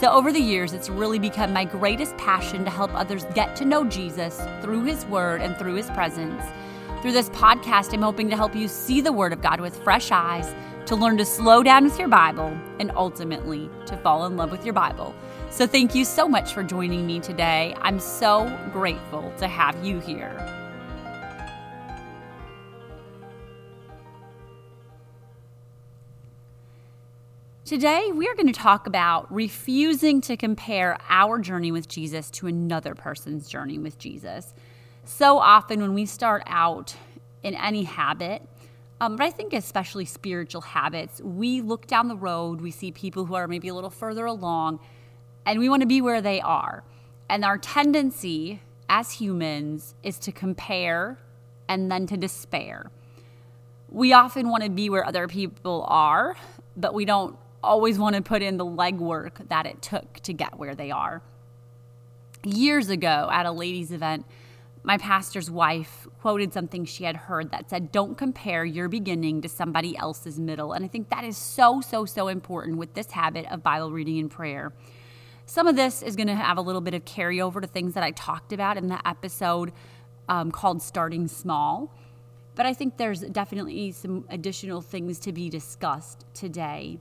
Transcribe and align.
So, 0.00 0.10
over 0.10 0.32
the 0.32 0.40
years, 0.40 0.72
it's 0.72 0.90
really 0.90 1.20
become 1.20 1.52
my 1.52 1.64
greatest 1.64 2.16
passion 2.16 2.64
to 2.64 2.70
help 2.70 2.92
others 2.94 3.24
get 3.32 3.54
to 3.56 3.64
know 3.64 3.84
Jesus 3.84 4.40
through 4.60 4.82
His 4.84 5.06
Word 5.06 5.40
and 5.40 5.56
through 5.56 5.76
His 5.76 5.88
presence. 5.90 6.42
Through 7.00 7.12
this 7.12 7.30
podcast, 7.30 7.94
I'm 7.94 8.02
hoping 8.02 8.28
to 8.28 8.36
help 8.36 8.56
you 8.56 8.66
see 8.66 9.00
the 9.00 9.12
Word 9.12 9.32
of 9.32 9.40
God 9.40 9.60
with 9.60 9.76
fresh 9.84 10.10
eyes, 10.10 10.52
to 10.86 10.96
learn 10.96 11.16
to 11.18 11.24
slow 11.24 11.62
down 11.62 11.84
with 11.84 11.98
your 11.98 12.08
Bible, 12.08 12.58
and 12.80 12.90
ultimately 12.96 13.70
to 13.86 13.96
fall 13.98 14.26
in 14.26 14.36
love 14.36 14.50
with 14.50 14.64
your 14.64 14.74
Bible. 14.74 15.14
So, 15.50 15.64
thank 15.64 15.94
you 15.94 16.04
so 16.04 16.28
much 16.28 16.52
for 16.52 16.64
joining 16.64 17.06
me 17.06 17.20
today. 17.20 17.74
I'm 17.80 18.00
so 18.00 18.52
grateful 18.72 19.32
to 19.38 19.46
have 19.46 19.82
you 19.84 20.00
here. 20.00 20.53
Today, 27.64 28.10
we 28.12 28.28
are 28.28 28.34
going 28.34 28.46
to 28.46 28.52
talk 28.52 28.86
about 28.86 29.32
refusing 29.32 30.20
to 30.20 30.36
compare 30.36 30.98
our 31.08 31.38
journey 31.38 31.72
with 31.72 31.88
Jesus 31.88 32.30
to 32.32 32.46
another 32.46 32.94
person's 32.94 33.48
journey 33.48 33.78
with 33.78 33.96
Jesus. 33.96 34.52
So 35.04 35.38
often, 35.38 35.80
when 35.80 35.94
we 35.94 36.04
start 36.04 36.42
out 36.44 36.94
in 37.42 37.54
any 37.54 37.84
habit, 37.84 38.46
um, 39.00 39.16
but 39.16 39.24
I 39.24 39.30
think 39.30 39.54
especially 39.54 40.04
spiritual 40.04 40.60
habits, 40.60 41.22
we 41.22 41.62
look 41.62 41.86
down 41.86 42.08
the 42.08 42.16
road, 42.16 42.60
we 42.60 42.70
see 42.70 42.92
people 42.92 43.24
who 43.24 43.32
are 43.32 43.48
maybe 43.48 43.68
a 43.68 43.74
little 43.74 43.88
further 43.88 44.26
along, 44.26 44.78
and 45.46 45.58
we 45.58 45.70
want 45.70 45.80
to 45.80 45.88
be 45.88 46.02
where 46.02 46.20
they 46.20 46.42
are. 46.42 46.84
And 47.30 47.46
our 47.46 47.56
tendency 47.56 48.60
as 48.90 49.12
humans 49.12 49.94
is 50.02 50.18
to 50.18 50.32
compare 50.32 51.18
and 51.66 51.90
then 51.90 52.06
to 52.08 52.18
despair. 52.18 52.90
We 53.88 54.12
often 54.12 54.50
want 54.50 54.64
to 54.64 54.70
be 54.70 54.90
where 54.90 55.06
other 55.06 55.28
people 55.28 55.86
are, 55.88 56.36
but 56.76 56.92
we 56.92 57.06
don't 57.06 57.38
always 57.64 57.98
want 57.98 58.16
to 58.16 58.22
put 58.22 58.42
in 58.42 58.56
the 58.56 58.64
legwork 58.64 59.48
that 59.48 59.66
it 59.66 59.82
took 59.82 60.20
to 60.20 60.32
get 60.32 60.58
where 60.58 60.74
they 60.74 60.90
are. 60.90 61.22
Years 62.44 62.88
ago 62.88 63.28
at 63.32 63.46
a 63.46 63.52
ladies' 63.52 63.90
event, 63.90 64.26
my 64.82 64.98
pastor's 64.98 65.50
wife 65.50 66.06
quoted 66.20 66.52
something 66.52 66.84
she 66.84 67.04
had 67.04 67.16
heard 67.16 67.50
that 67.52 67.70
said, 67.70 67.90
Don't 67.90 68.18
compare 68.18 68.64
your 68.64 68.88
beginning 68.88 69.40
to 69.40 69.48
somebody 69.48 69.96
else's 69.96 70.38
middle. 70.38 70.74
And 70.74 70.84
I 70.84 70.88
think 70.88 71.08
that 71.08 71.24
is 71.24 71.38
so, 71.38 71.80
so, 71.80 72.04
so 72.04 72.28
important 72.28 72.76
with 72.76 72.92
this 72.92 73.10
habit 73.10 73.50
of 73.50 73.62
Bible 73.62 73.90
reading 73.90 74.18
and 74.18 74.30
prayer. 74.30 74.74
Some 75.46 75.66
of 75.66 75.76
this 75.76 76.02
is 76.02 76.16
going 76.16 76.26
to 76.26 76.34
have 76.34 76.58
a 76.58 76.60
little 76.60 76.82
bit 76.82 76.92
of 76.92 77.04
carryover 77.04 77.62
to 77.62 77.66
things 77.66 77.94
that 77.94 78.02
I 78.02 78.10
talked 78.10 78.52
about 78.52 78.76
in 78.76 78.88
the 78.88 79.06
episode 79.08 79.72
um, 80.28 80.50
called 80.50 80.82
Starting 80.82 81.28
Small. 81.28 81.94
But 82.54 82.66
I 82.66 82.74
think 82.74 82.98
there's 82.98 83.20
definitely 83.20 83.92
some 83.92 84.26
additional 84.28 84.80
things 84.80 85.18
to 85.20 85.32
be 85.32 85.48
discussed 85.48 86.26
today 86.34 86.98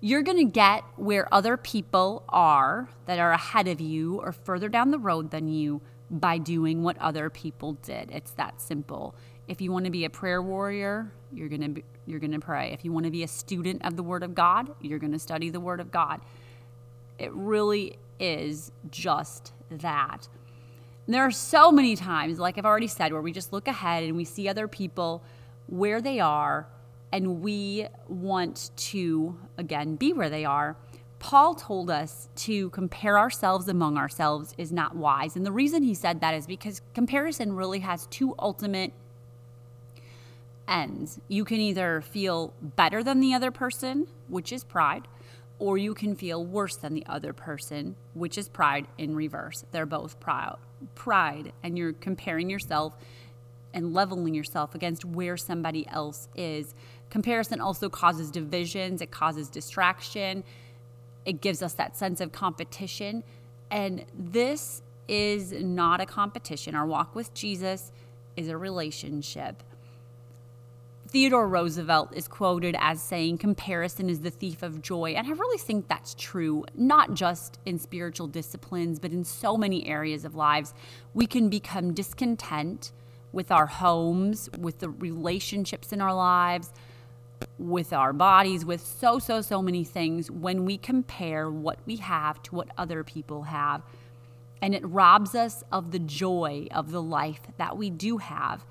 you're 0.00 0.22
going 0.22 0.38
to 0.38 0.44
get 0.44 0.84
where 0.96 1.32
other 1.32 1.56
people 1.56 2.22
are 2.28 2.88
that 3.06 3.18
are 3.18 3.32
ahead 3.32 3.66
of 3.68 3.80
you 3.80 4.20
or 4.20 4.32
further 4.32 4.68
down 4.68 4.90
the 4.90 4.98
road 4.98 5.30
than 5.30 5.48
you 5.48 5.80
by 6.10 6.38
doing 6.38 6.82
what 6.82 6.96
other 6.98 7.30
people 7.30 7.72
did. 7.74 8.10
It's 8.12 8.30
that 8.32 8.60
simple. 8.60 9.14
If 9.48 9.60
you 9.60 9.72
want 9.72 9.86
to 9.86 9.90
be 9.90 10.04
a 10.04 10.10
prayer 10.10 10.42
warrior, 10.42 11.12
you're 11.32 11.48
going 11.48 11.62
to 11.62 11.68
be, 11.68 11.84
you're 12.04 12.20
going 12.20 12.32
to 12.32 12.40
pray. 12.40 12.72
If 12.72 12.84
you 12.84 12.92
want 12.92 13.06
to 13.06 13.10
be 13.10 13.22
a 13.22 13.28
student 13.28 13.84
of 13.84 13.96
the 13.96 14.02
word 14.02 14.22
of 14.22 14.34
God, 14.34 14.70
you're 14.80 14.98
going 14.98 15.12
to 15.12 15.18
study 15.18 15.50
the 15.50 15.60
word 15.60 15.80
of 15.80 15.90
God. 15.90 16.20
It 17.18 17.32
really 17.32 17.98
is 18.20 18.70
just 18.90 19.52
that. 19.70 20.28
And 21.06 21.14
there 21.14 21.22
are 21.22 21.30
so 21.30 21.72
many 21.72 21.96
times, 21.96 22.38
like 22.38 22.58
I've 22.58 22.66
already 22.66 22.86
said, 22.88 23.12
where 23.12 23.22
we 23.22 23.32
just 23.32 23.52
look 23.52 23.68
ahead 23.68 24.04
and 24.04 24.16
we 24.16 24.24
see 24.24 24.48
other 24.48 24.68
people 24.68 25.22
where 25.66 26.00
they 26.00 26.20
are 26.20 26.68
and 27.12 27.40
we 27.40 27.86
want 28.08 28.70
to, 28.76 29.38
again, 29.58 29.96
be 29.96 30.12
where 30.12 30.30
they 30.30 30.44
are. 30.44 30.76
Paul 31.18 31.54
told 31.54 31.90
us 31.90 32.28
to 32.36 32.70
compare 32.70 33.18
ourselves 33.18 33.68
among 33.68 33.96
ourselves 33.96 34.54
is 34.58 34.70
not 34.70 34.96
wise. 34.96 35.34
And 35.34 35.46
the 35.46 35.52
reason 35.52 35.82
he 35.82 35.94
said 35.94 36.20
that 36.20 36.34
is 36.34 36.46
because 36.46 36.82
comparison 36.94 37.54
really 37.54 37.80
has 37.80 38.06
two 38.08 38.34
ultimate 38.38 38.92
ends. 40.68 41.18
You 41.28 41.44
can 41.44 41.58
either 41.58 42.00
feel 42.00 42.52
better 42.60 43.02
than 43.02 43.20
the 43.20 43.34
other 43.34 43.50
person, 43.50 44.08
which 44.28 44.52
is 44.52 44.64
pride, 44.64 45.08
or 45.58 45.78
you 45.78 45.94
can 45.94 46.14
feel 46.14 46.44
worse 46.44 46.76
than 46.76 46.94
the 46.94 47.06
other 47.06 47.32
person, 47.32 47.96
which 48.14 48.36
is 48.36 48.48
pride 48.48 48.86
in 48.98 49.14
reverse. 49.14 49.64
They're 49.70 49.86
both 49.86 50.20
proud, 50.20 50.58
pride, 50.94 51.52
and 51.62 51.78
you're 51.78 51.94
comparing 51.94 52.50
yourself 52.50 52.96
and 53.72 53.92
leveling 53.92 54.34
yourself 54.34 54.74
against 54.74 55.04
where 55.04 55.36
somebody 55.36 55.86
else 55.88 56.28
is. 56.34 56.74
Comparison 57.10 57.60
also 57.60 57.88
causes 57.88 58.30
divisions, 58.30 59.00
it 59.00 59.10
causes 59.10 59.48
distraction, 59.48 60.44
it 61.24 61.40
gives 61.40 61.62
us 61.62 61.74
that 61.74 61.96
sense 61.96 62.20
of 62.20 62.32
competition. 62.32 63.22
And 63.70 64.04
this 64.16 64.82
is 65.08 65.52
not 65.52 66.00
a 66.00 66.06
competition. 66.06 66.74
Our 66.74 66.86
walk 66.86 67.14
with 67.14 67.34
Jesus 67.34 67.92
is 68.36 68.48
a 68.48 68.56
relationship. 68.56 69.62
Theodore 71.08 71.48
Roosevelt 71.48 72.14
is 72.14 72.26
quoted 72.26 72.76
as 72.78 73.00
saying, 73.00 73.38
Comparison 73.38 74.10
is 74.10 74.20
the 74.20 74.30
thief 74.30 74.62
of 74.62 74.82
joy. 74.82 75.12
And 75.12 75.26
I 75.26 75.30
really 75.30 75.58
think 75.58 75.88
that's 75.88 76.14
true, 76.14 76.64
not 76.74 77.14
just 77.14 77.60
in 77.64 77.78
spiritual 77.78 78.26
disciplines, 78.26 78.98
but 78.98 79.12
in 79.12 79.24
so 79.24 79.56
many 79.56 79.86
areas 79.86 80.24
of 80.24 80.34
lives. 80.34 80.74
We 81.14 81.26
can 81.26 81.48
become 81.48 81.94
discontent 81.94 82.92
with 83.32 83.52
our 83.52 83.66
homes, 83.66 84.50
with 84.58 84.80
the 84.80 84.88
relationships 84.88 85.92
in 85.92 86.00
our 86.00 86.14
lives, 86.14 86.72
with 87.58 87.92
our 87.92 88.12
bodies, 88.12 88.64
with 88.64 88.80
so, 88.80 89.18
so, 89.18 89.40
so 89.40 89.62
many 89.62 89.84
things 89.84 90.30
when 90.30 90.64
we 90.64 90.76
compare 90.76 91.50
what 91.50 91.78
we 91.86 91.96
have 91.96 92.42
to 92.44 92.54
what 92.54 92.68
other 92.76 93.02
people 93.02 93.44
have. 93.44 93.82
And 94.62 94.74
it 94.74 94.86
robs 94.86 95.34
us 95.34 95.62
of 95.70 95.90
the 95.90 95.98
joy 95.98 96.68
of 96.70 96.90
the 96.90 97.02
life 97.02 97.42
that 97.58 97.76
we 97.76 97.90
do 97.90 98.18
have. 98.18 98.64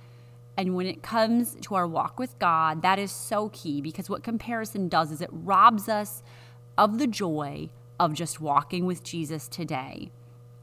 And 0.58 0.76
when 0.76 0.88
it 0.88 1.04
comes 1.04 1.56
to 1.62 1.76
our 1.76 1.88
walk 1.88 2.18
with 2.20 2.38
God, 2.40 2.82
that 2.82 2.98
is 2.98 3.12
so 3.12 3.50
key 3.50 3.82
because 3.82 4.10
what 4.10 4.24
comparison 4.24 4.88
does 4.88 5.12
is 5.12 5.22
it 5.22 5.30
robs 5.32 5.90
us 5.90 6.24
of 6.78 6.98
the 6.98 7.08
joy 7.08 7.70
of 8.00 8.14
just 8.14 8.40
walking 8.40 8.86
with 8.86 9.04
Jesus 9.04 9.48
today, 9.48 10.12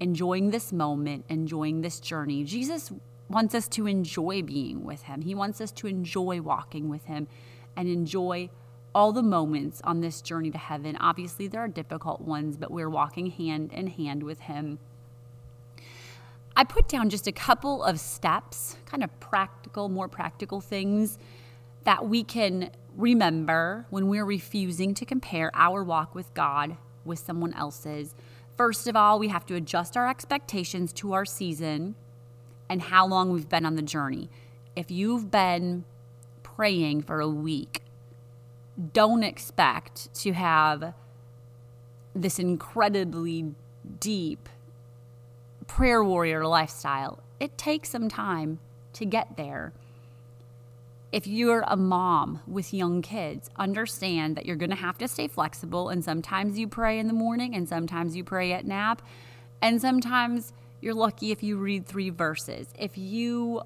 enjoying 0.00 0.50
this 0.50 0.72
moment, 0.72 1.24
enjoying 1.28 1.82
this 1.82 2.00
journey. 2.00 2.44
Jesus 2.44 2.92
wants 3.28 3.54
us 3.54 3.68
to 3.68 3.86
enjoy 3.86 4.42
being 4.42 4.84
with 4.84 5.02
Him, 5.02 5.22
He 5.22 5.34
wants 5.34 5.60
us 5.60 5.72
to 5.72 5.86
enjoy 5.86 6.40
walking 6.40 6.88
with 6.88 7.04
Him 7.04 7.28
and 7.76 7.88
enjoy 7.88 8.50
all 8.94 9.12
the 9.12 9.22
moments 9.22 9.80
on 9.84 10.00
this 10.00 10.20
journey 10.20 10.50
to 10.50 10.58
heaven. 10.58 10.96
Obviously, 11.00 11.48
there 11.48 11.60
are 11.60 11.68
difficult 11.68 12.20
ones, 12.20 12.56
but 12.56 12.70
we're 12.70 12.90
walking 12.90 13.30
hand 13.30 13.72
in 13.72 13.86
hand 13.86 14.22
with 14.22 14.40
Him. 14.40 14.78
I 16.54 16.64
put 16.64 16.88
down 16.88 17.08
just 17.08 17.26
a 17.26 17.32
couple 17.32 17.82
of 17.82 17.98
steps, 17.98 18.76
kind 18.84 19.02
of 19.02 19.20
practical, 19.20 19.88
more 19.88 20.08
practical 20.08 20.60
things 20.60 21.18
that 21.84 22.06
we 22.06 22.22
can 22.22 22.70
remember 22.96 23.86
when 23.88 24.08
we're 24.08 24.26
refusing 24.26 24.92
to 24.94 25.06
compare 25.06 25.50
our 25.54 25.82
walk 25.82 26.14
with 26.14 26.32
God 26.34 26.76
with 27.04 27.18
someone 27.18 27.54
else's. 27.54 28.14
First 28.56 28.86
of 28.86 28.94
all, 28.94 29.18
we 29.18 29.28
have 29.28 29.46
to 29.46 29.54
adjust 29.54 29.96
our 29.96 30.08
expectations 30.08 30.92
to 30.94 31.14
our 31.14 31.24
season 31.24 31.94
and 32.68 32.82
how 32.82 33.06
long 33.06 33.32
we've 33.32 33.48
been 33.48 33.64
on 33.64 33.76
the 33.76 33.82
journey. 33.82 34.30
If 34.76 34.90
you've 34.90 35.30
been 35.30 35.84
praying 36.56 37.02
for 37.02 37.20
a 37.20 37.28
week, 37.28 37.82
don't 38.92 39.22
expect 39.22 40.12
to 40.14 40.32
have 40.32 40.94
this 42.14 42.38
incredibly 42.38 43.54
deep 44.00 44.48
prayer 45.66 46.02
warrior 46.02 46.46
lifestyle. 46.46 47.22
It 47.40 47.56
takes 47.56 47.90
some 47.90 48.08
time 48.08 48.58
to 48.94 49.04
get 49.04 49.36
there. 49.36 49.72
If 51.10 51.26
you're 51.26 51.64
a 51.66 51.76
mom 51.76 52.40
with 52.46 52.72
young 52.72 53.02
kids, 53.02 53.50
understand 53.56 54.36
that 54.36 54.46
you're 54.46 54.56
going 54.56 54.70
to 54.70 54.76
have 54.76 54.98
to 54.98 55.08
stay 55.08 55.28
flexible. 55.28 55.90
And 55.90 56.02
sometimes 56.02 56.58
you 56.58 56.68
pray 56.68 56.98
in 56.98 57.06
the 57.06 57.12
morning, 57.12 57.54
and 57.54 57.68
sometimes 57.68 58.16
you 58.16 58.24
pray 58.24 58.52
at 58.52 58.66
nap, 58.66 59.02
and 59.60 59.80
sometimes 59.80 60.52
you're 60.80 60.94
lucky 60.94 61.30
if 61.30 61.42
you 61.42 61.58
read 61.58 61.86
three 61.86 62.10
verses. 62.10 62.68
If 62.78 62.96
you 62.96 63.62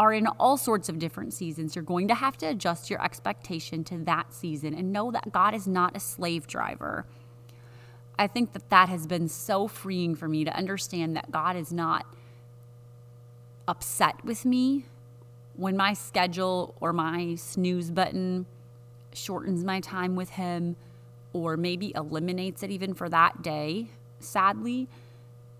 are 0.00 0.14
in 0.14 0.26
all 0.26 0.56
sorts 0.56 0.88
of 0.88 0.98
different 0.98 1.34
seasons, 1.34 1.76
you're 1.76 1.84
going 1.84 2.08
to 2.08 2.14
have 2.14 2.34
to 2.38 2.46
adjust 2.46 2.88
your 2.88 3.04
expectation 3.04 3.84
to 3.84 3.98
that 3.98 4.32
season 4.32 4.72
and 4.72 4.90
know 4.90 5.10
that 5.10 5.30
God 5.30 5.52
is 5.52 5.68
not 5.68 5.94
a 5.94 6.00
slave 6.00 6.46
driver. 6.46 7.04
I 8.18 8.26
think 8.26 8.54
that 8.54 8.70
that 8.70 8.88
has 8.88 9.06
been 9.06 9.28
so 9.28 9.68
freeing 9.68 10.14
for 10.14 10.26
me 10.26 10.42
to 10.44 10.56
understand 10.56 11.16
that 11.16 11.30
God 11.30 11.54
is 11.54 11.70
not 11.70 12.06
upset 13.68 14.24
with 14.24 14.46
me 14.46 14.86
when 15.54 15.76
my 15.76 15.92
schedule 15.92 16.74
or 16.80 16.94
my 16.94 17.34
snooze 17.34 17.90
button 17.90 18.46
shortens 19.12 19.64
my 19.64 19.80
time 19.80 20.16
with 20.16 20.30
him 20.30 20.76
or 21.34 21.58
maybe 21.58 21.92
eliminates 21.94 22.62
it 22.62 22.70
even 22.70 22.94
for 22.94 23.10
that 23.10 23.42
day, 23.42 23.90
sadly, 24.18 24.88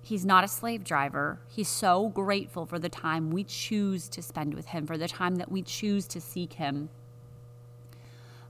he's 0.02 0.24
not 0.24 0.44
a 0.44 0.48
slave 0.48 0.84
driver. 0.84 1.40
He's 1.48 1.68
so 1.68 2.08
grateful 2.08 2.66
for 2.66 2.78
the 2.78 2.88
time 2.88 3.30
we 3.30 3.44
choose 3.44 4.08
to 4.10 4.22
spend 4.22 4.54
with 4.54 4.66
him, 4.66 4.86
for 4.86 4.98
the 4.98 5.08
time 5.08 5.36
that 5.36 5.50
we 5.50 5.62
choose 5.62 6.06
to 6.08 6.20
seek 6.20 6.54
him. 6.54 6.88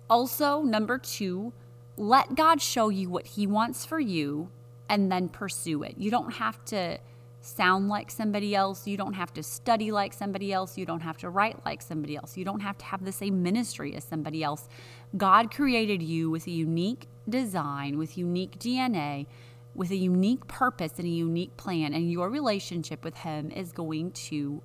Also, 0.09 0.63
number 0.63 0.99
two, 0.99 1.53
let 1.97 2.35
God 2.35 2.61
show 2.61 2.89
you 2.89 3.09
what 3.09 3.27
he 3.27 3.47
wants 3.47 3.85
for 3.85 4.01
you 4.01 4.51
and 4.89 5.11
then 5.11 5.29
pursue 5.29 5.83
it. 5.83 5.95
You 5.99 6.11
don't 6.11 6.33
have 6.35 6.65
to 6.67 6.99
sound 7.41 7.89
like 7.89 8.11
somebody 8.11 8.55
else. 8.55 8.87
You 8.87 8.97
don't 8.97 9.15
have 9.15 9.33
to 9.35 9.43
study 9.43 9.93
like 9.93 10.13
somebody 10.13 10.53
else. 10.53 10.77
You 10.77 10.85
don't 10.85 11.01
have 11.01 11.17
to 11.19 11.31
write 11.31 11.65
like 11.65 11.81
somebody 11.83 12.17
else. 12.17 12.37
You 12.37 12.45
don't 12.45 12.61
have 12.61 12.77
to 12.79 12.85
have 12.85 13.05
the 13.05 13.13
same 13.13 13.43
ministry 13.43 13.95
as 13.95 14.05
somebody 14.05 14.43
else. 14.43 14.69
God 15.17 15.51
created 15.55 16.03
you 16.03 16.31
with 16.31 16.47
a 16.47 16.51
unique 16.51 17.09
design, 17.29 17.99
with 17.99 18.19
unique 18.19 18.59
DNA, 18.59 19.27
with 19.75 19.91
a 19.91 19.97
unique 19.97 20.47
purpose 20.49 20.93
and 20.99 21.07
a 21.07 21.11
unique 21.11 21.57
plan, 21.57 21.95
and 21.95 22.11
your 22.11 22.29
relationship 22.29 23.05
with 23.05 23.17
Him 23.19 23.51
is 23.51 23.73
going 23.73 24.11
to 24.13 24.63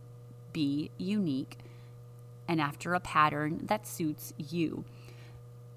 be 0.54 0.90
unique 0.98 1.58
and 2.48 2.62
after 2.62 2.94
a 2.94 3.00
pattern 3.00 3.62
that 3.64 3.88
suits 3.88 4.34
you. 4.38 4.86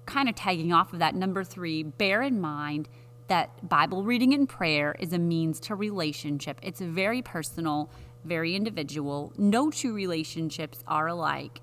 Kind 0.05 0.29
of 0.29 0.35
tagging 0.35 0.73
off 0.73 0.93
of 0.93 0.99
that, 0.99 1.15
number 1.15 1.43
three, 1.43 1.83
bear 1.83 2.21
in 2.21 2.39
mind 2.39 2.89
that 3.27 3.67
Bible 3.67 4.03
reading 4.03 4.33
and 4.33 4.49
prayer 4.49 4.95
is 4.99 5.13
a 5.13 5.19
means 5.19 5.59
to 5.61 5.75
relationship. 5.75 6.59
It's 6.63 6.81
very 6.81 7.21
personal, 7.21 7.89
very 8.25 8.55
individual. 8.55 9.33
No 9.37 9.69
two 9.69 9.93
relationships 9.93 10.83
are 10.87 11.07
alike. 11.07 11.61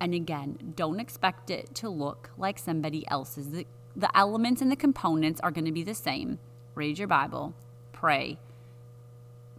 And 0.00 0.14
again, 0.14 0.72
don't 0.74 1.00
expect 1.00 1.50
it 1.50 1.74
to 1.76 1.88
look 1.88 2.30
like 2.36 2.58
somebody 2.58 3.06
else's. 3.08 3.50
The, 3.50 3.66
the 3.94 4.14
elements 4.16 4.60
and 4.60 4.70
the 4.70 4.76
components 4.76 5.40
are 5.40 5.50
going 5.50 5.64
to 5.64 5.72
be 5.72 5.82
the 5.82 5.94
same. 5.94 6.38
Read 6.76 6.98
your 6.98 7.08
Bible, 7.08 7.54
pray, 7.92 8.38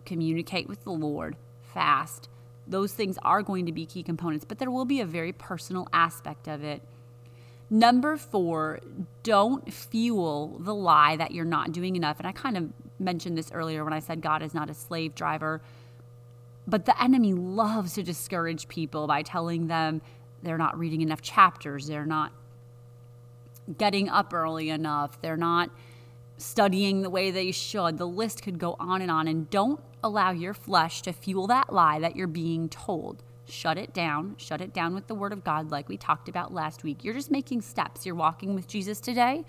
communicate 0.05 0.69
with 0.69 0.85
the 0.85 0.91
Lord, 0.91 1.35
fast. 1.73 2.29
Those 2.65 2.93
things 2.93 3.17
are 3.23 3.43
going 3.43 3.65
to 3.65 3.73
be 3.73 3.85
key 3.85 4.03
components, 4.03 4.45
but 4.45 4.59
there 4.59 4.71
will 4.71 4.85
be 4.85 5.01
a 5.01 5.05
very 5.05 5.33
personal 5.33 5.89
aspect 5.91 6.47
of 6.47 6.63
it 6.63 6.81
Number 7.69 8.15
four, 8.15 8.79
don't 9.23 9.71
fuel 9.73 10.57
the 10.59 10.73
lie 10.73 11.17
that 11.17 11.31
you're 11.31 11.45
not 11.45 11.73
doing 11.73 11.95
enough. 11.97 12.17
And 12.17 12.27
I 12.27 12.31
kind 12.31 12.55
of 12.55 12.69
mentioned 12.97 13.37
this 13.37 13.51
earlier 13.51 13.83
when 13.83 13.93
I 13.93 13.99
said 13.99 14.21
God 14.21 14.41
is 14.41 14.53
not 14.53 14.69
a 14.69 14.73
slave 14.73 15.15
driver. 15.15 15.61
But 16.65 16.85
the 16.85 17.01
enemy 17.01 17.33
loves 17.33 17.93
to 17.93 18.03
discourage 18.03 18.67
people 18.67 19.07
by 19.07 19.21
telling 19.21 19.67
them 19.67 20.01
they're 20.43 20.57
not 20.57 20.79
reading 20.79 21.01
enough 21.01 21.21
chapters, 21.21 21.87
they're 21.87 22.05
not 22.05 22.31
getting 23.77 24.07
up 24.07 24.33
early 24.33 24.69
enough, 24.69 25.21
they're 25.21 25.35
not 25.35 25.69
studying 26.37 27.01
the 27.01 27.09
way 27.09 27.31
they 27.31 27.51
should. 27.51 27.97
The 27.97 28.07
list 28.07 28.43
could 28.43 28.59
go 28.59 28.75
on 28.79 29.01
and 29.01 29.11
on. 29.11 29.27
And 29.27 29.49
don't 29.49 29.81
allow 30.03 30.31
your 30.31 30.53
flesh 30.53 31.01
to 31.03 31.13
fuel 31.13 31.47
that 31.47 31.73
lie 31.73 31.99
that 31.99 32.15
you're 32.15 32.27
being 32.27 32.69
told 32.69 33.23
shut 33.49 33.77
it 33.77 33.93
down, 33.93 34.35
shut 34.37 34.61
it 34.61 34.73
down 34.73 34.93
with 34.93 35.07
the 35.07 35.15
Word 35.15 35.33
of 35.33 35.43
God, 35.43 35.71
like 35.71 35.89
we 35.89 35.97
talked 35.97 36.29
about 36.29 36.53
last 36.53 36.83
week. 36.83 37.03
You're 37.03 37.13
just 37.13 37.31
making 37.31 37.61
steps. 37.61 38.05
You're 38.05 38.15
walking 38.15 38.55
with 38.55 38.67
Jesus 38.67 38.99
today, 38.99 39.45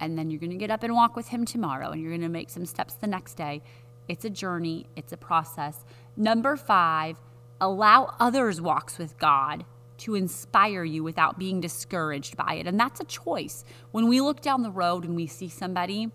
and 0.00 0.18
then 0.18 0.30
you're 0.30 0.40
going 0.40 0.50
to 0.50 0.56
get 0.56 0.70
up 0.70 0.82
and 0.82 0.94
walk 0.94 1.16
with 1.16 1.28
Him 1.28 1.44
tomorrow, 1.44 1.90
and 1.90 2.00
you're 2.00 2.10
going 2.10 2.20
to 2.22 2.28
make 2.28 2.50
some 2.50 2.66
steps 2.66 2.94
the 2.94 3.06
next 3.06 3.34
day. 3.34 3.62
It's 4.08 4.24
a 4.24 4.30
journey, 4.30 4.86
it's 4.96 5.12
a 5.12 5.16
process. 5.16 5.84
Number 6.16 6.56
five, 6.56 7.16
allow 7.60 8.14
others' 8.18 8.60
walks 8.60 8.98
with 8.98 9.18
God 9.18 9.64
to 10.00 10.14
inspire 10.14 10.84
you 10.84 11.02
without 11.02 11.38
being 11.38 11.60
discouraged 11.60 12.36
by 12.36 12.54
it. 12.54 12.66
And 12.66 12.78
that's 12.78 13.00
a 13.00 13.04
choice. 13.04 13.64
When 13.92 14.08
we 14.08 14.20
look 14.20 14.40
down 14.40 14.62
the 14.62 14.70
road 14.70 15.04
and 15.04 15.14
we 15.14 15.26
see 15.26 15.48
somebody 15.48 16.10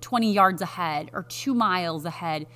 20 0.00 0.32
yards 0.32 0.62
ahead 0.62 1.10
or 1.12 1.24
two 1.24 1.54
miles 1.54 2.04
ahead, 2.04 2.46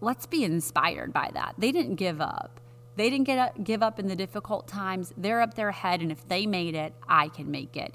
let's 0.00 0.26
be 0.26 0.44
inspired 0.44 1.12
by 1.12 1.30
that. 1.34 1.54
They 1.58 1.72
didn't 1.72 1.96
give 1.96 2.20
up. 2.20 2.60
They 2.96 3.08
didn't 3.08 3.24
get 3.24 3.38
up, 3.38 3.64
give 3.64 3.82
up 3.82 3.98
in 3.98 4.08
the 4.08 4.16
difficult 4.16 4.68
times. 4.68 5.14
They're 5.16 5.40
up 5.40 5.54
there 5.54 5.70
ahead, 5.70 6.02
and 6.02 6.12
if 6.12 6.28
they 6.28 6.44
made 6.44 6.74
it, 6.74 6.92
I 7.08 7.28
can 7.28 7.50
make 7.50 7.76
it. 7.76 7.94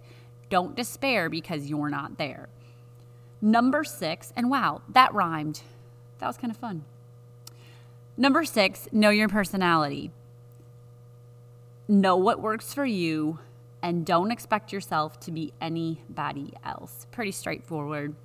Don't 0.50 0.76
despair 0.76 1.30
because 1.30 1.68
you're 1.68 1.90
not 1.90 2.18
there. 2.18 2.50
Number 3.42 3.84
six, 3.84 4.34
and 4.36 4.50
wow, 4.50 4.82
that 4.90 5.14
rhymed. 5.14 5.62
That 6.18 6.28
was 6.28 6.38
kind 6.38 6.50
of 6.50 6.58
fun. 6.58 6.86
Number 8.18 8.46
six, 8.46 8.88
know 8.92 9.10
your 9.10 9.28
personality. 9.28 10.12
Know 11.88 12.16
what 12.16 12.42
works 12.42 12.74
for 12.74 12.86
you 12.86 13.40
and 13.84 14.06
don't 14.06 14.32
expect 14.32 14.72
yourself 14.74 15.20
to 15.22 15.32
be 15.32 15.54
anybody 15.62 16.54
else. 16.64 17.06
Pretty 17.12 17.32
straightforward. 17.32 18.16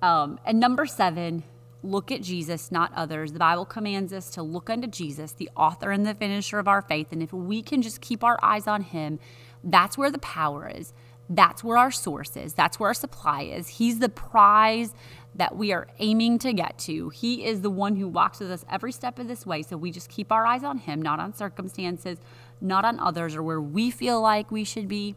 Um, 0.00 0.38
and 0.46 0.60
number 0.60 0.86
seven, 0.86 1.42
look 1.82 2.10
at 2.10 2.22
Jesus, 2.22 2.70
not 2.70 2.92
others. 2.94 3.32
The 3.32 3.38
Bible 3.38 3.64
commands 3.64 4.12
us 4.12 4.30
to 4.30 4.42
look 4.42 4.70
unto 4.70 4.86
Jesus, 4.86 5.32
the 5.32 5.50
author 5.56 5.90
and 5.90 6.06
the 6.06 6.14
finisher 6.14 6.58
of 6.58 6.68
our 6.68 6.82
faith. 6.82 7.08
And 7.10 7.22
if 7.22 7.32
we 7.32 7.62
can 7.62 7.82
just 7.82 8.00
keep 8.00 8.22
our 8.24 8.38
eyes 8.42 8.66
on 8.66 8.82
him, 8.82 9.18
that's 9.62 9.98
where 9.98 10.10
the 10.10 10.18
power 10.18 10.68
is. 10.68 10.94
That's 11.28 11.64
where 11.64 11.76
our 11.76 11.90
source 11.90 12.36
is. 12.36 12.54
That's 12.54 12.78
where 12.78 12.88
our 12.88 12.94
supply 12.94 13.42
is. 13.42 13.68
He's 13.68 13.98
the 13.98 14.08
prize 14.08 14.94
that 15.36 15.56
we 15.56 15.72
are 15.72 15.86
aiming 15.98 16.38
to 16.40 16.52
get 16.52 16.78
to. 16.78 17.10
He 17.10 17.44
is 17.44 17.60
the 17.60 17.70
one 17.70 17.96
who 17.96 18.08
walks 18.08 18.40
with 18.40 18.50
us 18.50 18.64
every 18.70 18.92
step 18.92 19.18
of 19.18 19.28
this 19.28 19.46
way. 19.46 19.62
So 19.62 19.76
we 19.76 19.90
just 19.90 20.08
keep 20.08 20.32
our 20.32 20.46
eyes 20.46 20.64
on 20.64 20.78
him, 20.78 21.00
not 21.00 21.20
on 21.20 21.34
circumstances, 21.34 22.18
not 22.60 22.84
on 22.84 22.98
others 22.98 23.36
or 23.36 23.42
where 23.42 23.60
we 23.60 23.90
feel 23.90 24.20
like 24.20 24.50
we 24.50 24.64
should 24.64 24.88
be. 24.88 25.14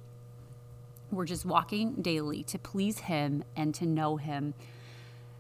We're 1.11 1.25
just 1.25 1.45
walking 1.45 1.95
daily 2.01 2.43
to 2.43 2.59
please 2.59 2.99
him 2.99 3.43
and 3.55 3.73
to 3.75 3.85
know 3.85 4.17
him. 4.17 4.53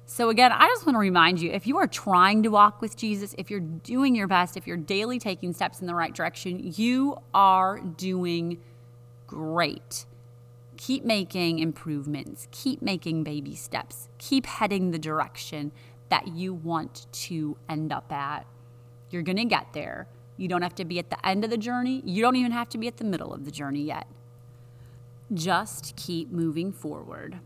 So, 0.05 0.29
again, 0.29 0.51
I 0.51 0.65
just 0.65 0.87
want 0.87 0.95
to 0.95 0.99
remind 0.99 1.39
you 1.39 1.51
if 1.51 1.67
you 1.67 1.77
are 1.77 1.85
trying 1.85 2.41
to 2.41 2.49
walk 2.49 2.81
with 2.81 2.97
Jesus, 2.97 3.35
if 3.37 3.51
you're 3.51 3.59
doing 3.59 4.15
your 4.15 4.27
best, 4.27 4.57
if 4.57 4.65
you're 4.65 4.75
daily 4.75 5.19
taking 5.19 5.53
steps 5.53 5.81
in 5.81 5.87
the 5.87 5.93
right 5.93 6.13
direction, 6.13 6.73
you 6.75 7.17
are 7.31 7.79
doing 7.79 8.59
great. 9.27 10.05
Keep 10.79 11.03
making 11.03 11.59
improvements, 11.59 12.47
keep 12.51 12.81
making 12.81 13.25
baby 13.25 13.53
steps, 13.53 14.07
keep 14.17 14.45
heading 14.45 14.91
the 14.91 14.97
direction 14.97 15.73
that 16.07 16.29
you 16.29 16.53
want 16.53 17.05
to 17.11 17.57
end 17.67 17.91
up 17.91 18.09
at. 18.13 18.45
You're 19.09 19.21
to 19.21 19.43
get 19.43 19.73
there. 19.73 20.07
You 20.37 20.47
don't 20.47 20.61
have 20.61 20.75
to 20.75 20.85
be 20.85 20.97
at 20.97 21.09
the 21.09 21.27
end 21.27 21.43
of 21.43 21.49
the 21.49 21.57
journey, 21.57 22.01
you 22.05 22.21
don't 22.21 22.37
even 22.37 22.53
have 22.53 22.69
to 22.69 22.77
be 22.77 22.87
at 22.87 22.95
the 22.95 23.03
middle 23.03 23.33
of 23.33 23.43
the 23.43 23.51
journey 23.51 23.81
yet. 23.81 24.07
Just 25.33 25.97
keep 25.97 26.31
moving 26.31 26.71
forward. 26.71 27.39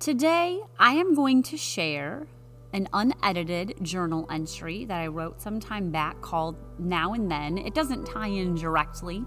Today, 0.00 0.60
I 0.80 0.94
am 0.94 1.14
going 1.14 1.44
to 1.44 1.56
share 1.56 2.26
an 2.72 2.88
unedited 2.92 3.76
journal 3.82 4.26
entry 4.28 4.84
that 4.86 5.00
I 5.00 5.06
wrote 5.06 5.40
some 5.40 5.60
time 5.60 5.92
back 5.92 6.20
called 6.22 6.56
Now 6.76 7.12
and 7.12 7.30
Then. 7.30 7.56
It 7.56 7.72
doesn't 7.72 8.04
tie 8.04 8.26
in 8.26 8.56
directly, 8.56 9.24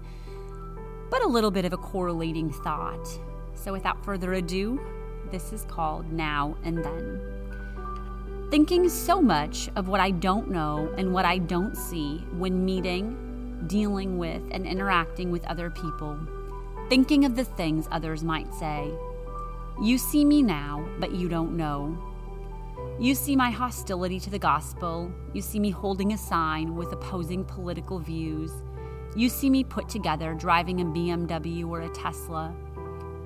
but 1.12 1.22
a 1.22 1.28
little 1.28 1.50
bit 1.50 1.66
of 1.66 1.74
a 1.74 1.76
correlating 1.76 2.50
thought. 2.50 3.06
So, 3.54 3.70
without 3.70 4.02
further 4.02 4.32
ado, 4.32 4.80
this 5.30 5.52
is 5.52 5.66
called 5.66 6.10
Now 6.10 6.56
and 6.64 6.82
Then. 6.82 8.48
Thinking 8.50 8.88
so 8.88 9.20
much 9.20 9.68
of 9.76 9.88
what 9.88 10.00
I 10.00 10.10
don't 10.10 10.50
know 10.50 10.90
and 10.96 11.12
what 11.12 11.26
I 11.26 11.36
don't 11.36 11.76
see 11.76 12.24
when 12.38 12.64
meeting, 12.64 13.62
dealing 13.66 14.16
with, 14.16 14.42
and 14.52 14.66
interacting 14.66 15.30
with 15.30 15.44
other 15.44 15.68
people. 15.68 16.18
Thinking 16.88 17.26
of 17.26 17.36
the 17.36 17.44
things 17.44 17.86
others 17.90 18.24
might 18.24 18.52
say 18.54 18.90
you 19.82 19.98
see 19.98 20.24
me 20.24 20.42
now, 20.42 20.86
but 20.98 21.12
you 21.12 21.28
don't 21.28 21.58
know. 21.58 21.96
You 22.98 23.14
see 23.14 23.36
my 23.36 23.50
hostility 23.50 24.18
to 24.20 24.30
the 24.30 24.38
gospel. 24.38 25.12
You 25.34 25.42
see 25.42 25.60
me 25.60 25.70
holding 25.70 26.14
a 26.14 26.18
sign 26.18 26.74
with 26.74 26.92
opposing 26.92 27.44
political 27.44 27.98
views. 27.98 28.50
You 29.14 29.28
see 29.28 29.50
me 29.50 29.64
put 29.64 29.88
together 29.88 30.34
driving 30.34 30.80
a 30.80 30.84
BMW 30.84 31.68
or 31.68 31.82
a 31.82 31.88
Tesla. 31.90 32.54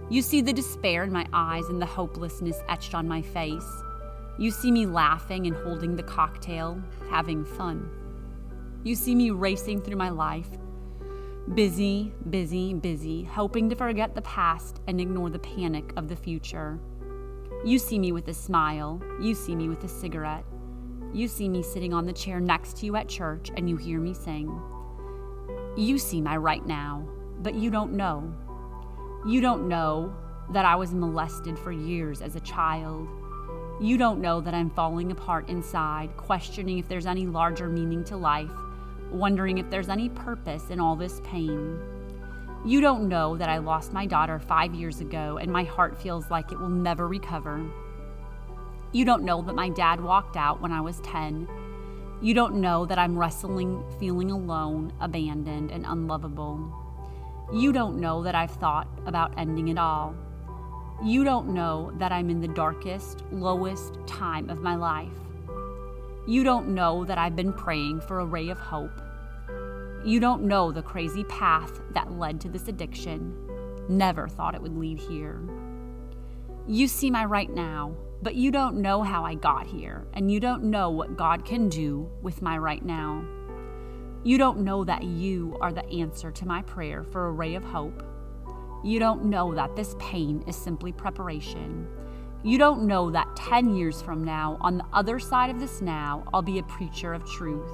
You 0.08 0.22
see 0.22 0.40
the 0.40 0.52
despair 0.52 1.04
in 1.04 1.12
my 1.12 1.26
eyes 1.32 1.68
and 1.68 1.80
the 1.80 1.86
hopelessness 1.86 2.60
etched 2.68 2.94
on 2.94 3.08
my 3.08 3.22
face. 3.22 3.66
You 4.38 4.50
see 4.50 4.70
me 4.70 4.86
laughing 4.86 5.46
and 5.46 5.56
holding 5.56 5.96
the 5.96 6.02
cocktail, 6.02 6.82
having 7.10 7.44
fun. 7.44 7.90
You 8.84 8.94
see 8.94 9.14
me 9.14 9.30
racing 9.30 9.82
through 9.82 9.96
my 9.96 10.10
life, 10.10 10.48
Busy, 11.54 12.12
busy, 12.28 12.74
busy, 12.74 13.22
hoping 13.22 13.70
to 13.70 13.76
forget 13.76 14.16
the 14.16 14.22
past 14.22 14.80
and 14.88 15.00
ignore 15.00 15.30
the 15.30 15.38
panic 15.38 15.92
of 15.96 16.08
the 16.08 16.16
future. 16.16 16.80
You 17.64 17.78
see 17.78 18.00
me 18.00 18.10
with 18.10 18.26
a 18.26 18.34
smile. 18.34 19.00
You 19.20 19.32
see 19.32 19.54
me 19.54 19.68
with 19.68 19.84
a 19.84 19.88
cigarette. 19.88 20.44
You 21.14 21.28
see 21.28 21.48
me 21.48 21.62
sitting 21.62 21.94
on 21.94 22.04
the 22.04 22.12
chair 22.12 22.40
next 22.40 22.78
to 22.78 22.86
you 22.86 22.96
at 22.96 23.08
church 23.08 23.52
and 23.56 23.70
you 23.70 23.76
hear 23.76 24.00
me 24.00 24.12
sing. 24.12 24.60
You 25.76 25.98
see 25.98 26.22
my 26.22 26.38
right 26.38 26.64
now, 26.66 27.06
but 27.42 27.54
you 27.54 27.70
don't 27.70 27.92
know. 27.92 28.32
You 29.26 29.42
don't 29.42 29.68
know 29.68 30.14
that 30.52 30.64
I 30.64 30.74
was 30.74 30.94
molested 30.94 31.58
for 31.58 31.70
years 31.70 32.22
as 32.22 32.34
a 32.34 32.40
child. 32.40 33.06
You 33.78 33.98
don't 33.98 34.22
know 34.22 34.40
that 34.40 34.54
I'm 34.54 34.70
falling 34.70 35.12
apart 35.12 35.50
inside, 35.50 36.16
questioning 36.16 36.78
if 36.78 36.88
there's 36.88 37.04
any 37.04 37.26
larger 37.26 37.68
meaning 37.68 38.04
to 38.04 38.16
life, 38.16 38.50
wondering 39.10 39.58
if 39.58 39.68
there's 39.68 39.90
any 39.90 40.08
purpose 40.08 40.70
in 40.70 40.80
all 40.80 40.96
this 40.96 41.20
pain. 41.24 41.78
You 42.64 42.80
don't 42.80 43.06
know 43.06 43.36
that 43.36 43.50
I 43.50 43.58
lost 43.58 43.92
my 43.92 44.06
daughter 44.06 44.38
five 44.38 44.74
years 44.74 45.02
ago 45.02 45.36
and 45.36 45.52
my 45.52 45.64
heart 45.64 46.00
feels 46.00 46.30
like 46.30 46.52
it 46.52 46.58
will 46.58 46.70
never 46.70 47.06
recover. 47.06 47.70
You 48.92 49.04
don't 49.04 49.24
know 49.24 49.42
that 49.42 49.54
my 49.54 49.68
dad 49.68 50.00
walked 50.00 50.38
out 50.38 50.62
when 50.62 50.72
I 50.72 50.80
was 50.80 51.00
10. 51.00 51.46
You 52.22 52.32
don't 52.32 52.56
know 52.56 52.86
that 52.86 52.98
I'm 52.98 53.18
wrestling, 53.18 53.84
feeling 54.00 54.30
alone, 54.30 54.92
abandoned, 55.00 55.70
and 55.70 55.84
unlovable. 55.86 56.72
You 57.52 57.72
don't 57.72 58.00
know 58.00 58.22
that 58.22 58.34
I've 58.34 58.52
thought 58.52 58.88
about 59.04 59.38
ending 59.38 59.68
it 59.68 59.78
all. 59.78 60.14
You 61.04 61.24
don't 61.24 61.48
know 61.48 61.92
that 61.98 62.12
I'm 62.12 62.30
in 62.30 62.40
the 62.40 62.48
darkest, 62.48 63.22
lowest 63.30 63.98
time 64.06 64.48
of 64.48 64.62
my 64.62 64.76
life. 64.76 65.12
You 66.26 66.42
don't 66.42 66.68
know 66.68 67.04
that 67.04 67.18
I've 67.18 67.36
been 67.36 67.52
praying 67.52 68.00
for 68.00 68.20
a 68.20 68.24
ray 68.24 68.48
of 68.48 68.58
hope. 68.58 69.02
You 70.02 70.18
don't 70.18 70.44
know 70.44 70.72
the 70.72 70.82
crazy 70.82 71.24
path 71.24 71.82
that 71.92 72.12
led 72.12 72.40
to 72.40 72.48
this 72.48 72.66
addiction. 72.66 73.36
Never 73.90 74.26
thought 74.26 74.54
it 74.54 74.62
would 74.62 74.76
lead 74.76 74.98
here. 74.98 75.40
You 76.66 76.88
see 76.88 77.10
my 77.10 77.26
right 77.26 77.50
now, 77.50 77.94
but 78.22 78.34
you 78.34 78.50
don't 78.50 78.76
know 78.76 79.02
how 79.02 79.24
I 79.24 79.34
got 79.34 79.66
here, 79.66 80.06
and 80.14 80.30
you 80.30 80.40
don't 80.40 80.64
know 80.64 80.90
what 80.90 81.16
God 81.16 81.44
can 81.44 81.68
do 81.68 82.10
with 82.22 82.42
my 82.42 82.58
right 82.58 82.84
now. 82.84 83.24
You 84.24 84.38
don't 84.38 84.60
know 84.60 84.84
that 84.84 85.04
you 85.04 85.56
are 85.60 85.72
the 85.72 85.88
answer 85.90 86.30
to 86.32 86.46
my 86.46 86.62
prayer 86.62 87.04
for 87.04 87.26
a 87.26 87.32
ray 87.32 87.54
of 87.54 87.64
hope. 87.64 88.02
You 88.82 88.98
don't 88.98 89.26
know 89.26 89.54
that 89.54 89.76
this 89.76 89.94
pain 89.98 90.42
is 90.46 90.56
simply 90.56 90.92
preparation. 90.92 91.86
You 92.42 92.58
don't 92.58 92.86
know 92.86 93.10
that 93.10 93.36
10 93.36 93.74
years 93.74 94.02
from 94.02 94.24
now, 94.24 94.58
on 94.60 94.78
the 94.78 94.86
other 94.92 95.18
side 95.18 95.50
of 95.50 95.60
this 95.60 95.80
now, 95.80 96.24
I'll 96.32 96.42
be 96.42 96.58
a 96.58 96.64
preacher 96.64 97.12
of 97.12 97.24
truth. 97.24 97.70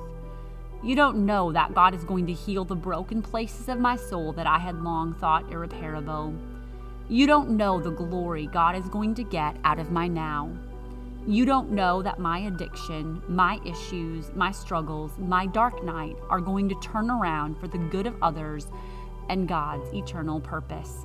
You 0.83 0.97
don't 0.97 1.25
know 1.25 1.53
that 1.53 1.75
God 1.75 1.95
is 1.95 2.05
going 2.05 2.27
to 2.27 2.33
heal 2.33 2.65
the 2.65 2.75
broken 2.75 3.23
places 3.23 3.69
of 3.69 3.79
my 3.79 3.97
soul 3.97 4.33
that 4.33 4.47
I 4.47 4.59
had 4.59 4.83
long 4.83 5.15
thought 5.15 5.53
irreparable. 5.53 6.35
You 7.13 7.27
don't 7.27 7.59
know 7.59 7.79
the 7.79 7.91
glory 7.91 8.47
God 8.47 8.75
is 8.75 8.89
going 8.89 9.15
to 9.17 9.23
get 9.23 9.59
out 9.65 9.79
of 9.79 9.91
my 9.91 10.09
now. 10.09 10.51
You 11.27 11.45
don't 11.45 11.71
know 11.71 12.01
that 12.01 12.19
my 12.19 12.39
addiction, 12.39 13.21
my 13.29 13.61
issues, 13.67 14.33
my 14.35 14.51
struggles, 14.51 15.19
my 15.19 15.45
dark 15.45 15.85
night 15.85 16.17
are 16.31 16.41
going 16.41 16.71
to 16.71 16.81
turn 16.81 17.11
around 17.11 17.61
for 17.61 17.69
the 17.69 17.77
good 17.77 18.07
of 18.07 18.17
others 18.23 18.69
and 19.29 19.47
God's 19.47 19.93
eternal 19.93 20.41
purpose. 20.41 21.05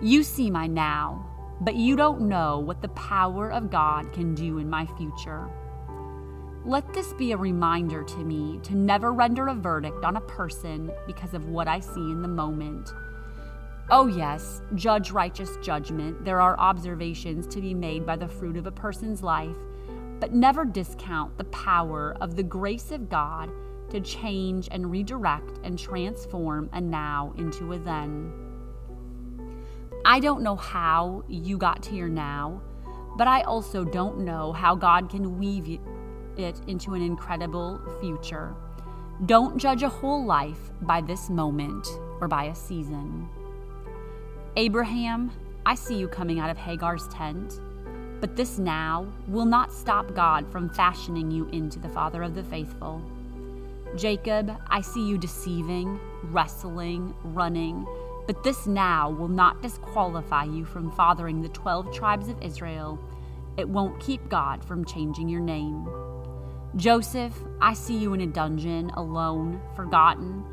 You 0.00 0.22
see 0.22 0.50
my 0.50 0.66
now, 0.66 1.28
but 1.60 1.74
you 1.74 1.94
don't 1.94 2.22
know 2.22 2.60
what 2.60 2.80
the 2.80 2.88
power 2.88 3.52
of 3.52 3.70
God 3.70 4.10
can 4.14 4.34
do 4.34 4.56
in 4.56 4.70
my 4.70 4.86
future. 4.96 5.46
Let 6.64 6.94
this 6.94 7.12
be 7.12 7.32
a 7.32 7.36
reminder 7.36 8.02
to 8.02 8.24
me 8.24 8.60
to 8.62 8.74
never 8.74 9.12
render 9.12 9.48
a 9.48 9.54
verdict 9.54 10.06
on 10.06 10.16
a 10.16 10.22
person 10.22 10.90
because 11.06 11.34
of 11.34 11.50
what 11.50 11.68
I 11.68 11.80
see 11.80 12.00
in 12.00 12.22
the 12.22 12.28
moment. 12.28 12.88
Oh, 13.90 14.06
yes, 14.06 14.60
judge 14.74 15.12
righteous 15.12 15.56
judgment. 15.62 16.22
There 16.22 16.42
are 16.42 16.60
observations 16.60 17.46
to 17.46 17.60
be 17.62 17.72
made 17.72 18.04
by 18.04 18.16
the 18.16 18.28
fruit 18.28 18.58
of 18.58 18.66
a 18.66 18.70
person's 18.70 19.22
life, 19.22 19.56
but 20.20 20.34
never 20.34 20.66
discount 20.66 21.38
the 21.38 21.44
power 21.44 22.14
of 22.20 22.36
the 22.36 22.42
grace 22.42 22.90
of 22.90 23.08
God 23.08 23.50
to 23.88 24.00
change 24.00 24.68
and 24.70 24.90
redirect 24.90 25.60
and 25.64 25.78
transform 25.78 26.68
a 26.74 26.80
now 26.82 27.32
into 27.38 27.72
a 27.72 27.78
then. 27.78 28.30
I 30.04 30.20
don't 30.20 30.42
know 30.42 30.56
how 30.56 31.24
you 31.26 31.56
got 31.56 31.82
to 31.84 31.94
your 31.94 32.10
now, 32.10 32.60
but 33.16 33.26
I 33.26 33.40
also 33.42 33.84
don't 33.84 34.18
know 34.18 34.52
how 34.52 34.74
God 34.74 35.08
can 35.08 35.38
weave 35.38 35.80
it 36.36 36.60
into 36.66 36.92
an 36.92 37.00
incredible 37.00 37.80
future. 38.02 38.54
Don't 39.24 39.56
judge 39.56 39.82
a 39.82 39.88
whole 39.88 40.26
life 40.26 40.70
by 40.82 41.00
this 41.00 41.30
moment 41.30 41.88
or 42.20 42.28
by 42.28 42.44
a 42.44 42.54
season. 42.54 43.30
Abraham, 44.58 45.30
I 45.64 45.76
see 45.76 45.96
you 45.96 46.08
coming 46.08 46.40
out 46.40 46.50
of 46.50 46.56
Hagar's 46.56 47.06
tent, 47.06 47.60
but 48.20 48.34
this 48.34 48.58
now 48.58 49.06
will 49.28 49.44
not 49.44 49.72
stop 49.72 50.12
God 50.16 50.50
from 50.50 50.68
fashioning 50.68 51.30
you 51.30 51.46
into 51.50 51.78
the 51.78 51.88
father 51.88 52.24
of 52.24 52.34
the 52.34 52.42
faithful. 52.42 53.00
Jacob, 53.94 54.52
I 54.66 54.80
see 54.80 55.06
you 55.06 55.16
deceiving, 55.16 56.00
wrestling, 56.24 57.14
running, 57.22 57.86
but 58.26 58.42
this 58.42 58.66
now 58.66 59.08
will 59.08 59.28
not 59.28 59.62
disqualify 59.62 60.42
you 60.42 60.64
from 60.64 60.90
fathering 60.90 61.40
the 61.40 61.50
12 61.50 61.94
tribes 61.94 62.28
of 62.28 62.42
Israel. 62.42 62.98
It 63.58 63.68
won't 63.68 64.00
keep 64.00 64.28
God 64.28 64.64
from 64.64 64.84
changing 64.84 65.28
your 65.28 65.40
name. 65.40 65.88
Joseph, 66.74 67.38
I 67.60 67.74
see 67.74 67.96
you 67.96 68.12
in 68.12 68.22
a 68.22 68.26
dungeon, 68.26 68.90
alone, 68.90 69.60
forgotten, 69.76 70.44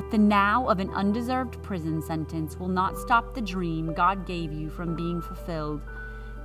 but 0.00 0.10
the 0.10 0.16
now 0.16 0.66
of 0.66 0.80
an 0.80 0.88
undeserved 0.94 1.62
prison 1.62 2.00
sentence 2.00 2.58
will 2.58 2.68
not 2.68 2.96
stop 2.96 3.34
the 3.34 3.40
dream 3.42 3.92
God 3.92 4.24
gave 4.24 4.50
you 4.50 4.70
from 4.70 4.96
being 4.96 5.20
fulfilled. 5.20 5.82